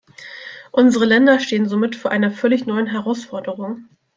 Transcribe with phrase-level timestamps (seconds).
[0.71, 3.87] Unsere Länder stehen somit vor einer völlig neuen Herausforderung.